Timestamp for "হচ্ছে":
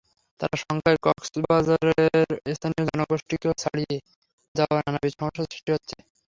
5.75-5.95